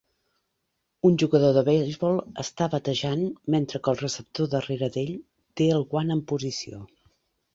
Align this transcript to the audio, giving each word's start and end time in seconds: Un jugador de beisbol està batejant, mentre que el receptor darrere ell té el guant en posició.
Un 1.09 1.17
jugador 1.23 1.51
de 1.57 1.61
beisbol 1.67 2.15
està 2.45 2.69
batejant, 2.75 3.21
mentre 3.55 3.81
que 3.87 3.93
el 3.95 4.01
receptor 4.03 4.49
darrere 4.55 4.91
ell 5.03 5.13
té 5.61 5.67
el 5.75 5.85
guant 5.93 6.15
en 6.19 6.25
posició. 6.33 6.83